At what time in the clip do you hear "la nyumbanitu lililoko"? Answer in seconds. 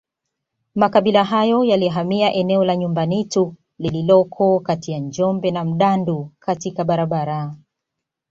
2.65-4.59